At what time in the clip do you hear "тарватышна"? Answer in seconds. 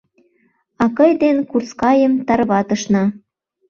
2.27-3.03